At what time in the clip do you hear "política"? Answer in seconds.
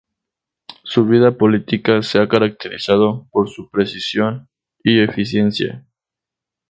1.37-2.01